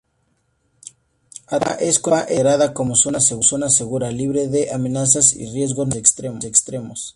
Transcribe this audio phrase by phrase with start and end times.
[1.45, 3.19] Atahualpa es considerada como zona
[3.69, 7.09] segura, libre de amenazas y riesgos naturales extremos.